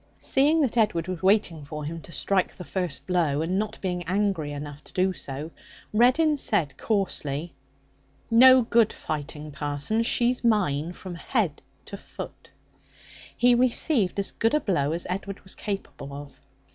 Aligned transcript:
Seeing 0.17 0.61
that 0.61 0.77
Edward 0.77 1.07
was 1.07 1.21
waiting 1.21 1.63
for 1.63 1.85
him 1.85 2.01
to 2.01 2.11
strike 2.11 2.57
the 2.57 2.63
first 2.63 3.05
blow, 3.05 3.43
and 3.43 3.59
not 3.59 3.79
being 3.81 4.01
angry 4.07 4.51
enough 4.51 4.83
to 4.85 4.93
do 4.93 5.13
so, 5.13 5.51
Reddin 5.93 6.37
said 6.37 6.75
coarsely: 6.75 7.53
'No 8.31 8.63
good 8.63 8.91
fighting, 8.91 9.51
parson! 9.51 10.01
She's 10.01 10.43
mine 10.43 10.93
from 10.93 11.13
head 11.13 11.61
to 11.85 11.97
foot.' 11.97 12.49
He 13.37 13.53
received 13.53 14.17
as 14.17 14.31
good 14.31 14.55
a 14.55 14.59
blow 14.59 14.91
as 14.91 15.05
Edward 15.07 15.39
was 15.41 15.53
capable 15.53 16.11
of. 16.15 16.39